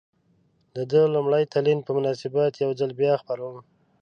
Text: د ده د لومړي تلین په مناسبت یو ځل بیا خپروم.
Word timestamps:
د 0.75 0.77
ده 0.91 1.01
د 1.05 1.11
لومړي 1.15 1.43
تلین 1.53 1.79
په 1.83 1.91
مناسبت 1.97 2.51
یو 2.63 2.71
ځل 2.79 2.91
بیا 2.99 3.13
خپروم. 3.21 3.57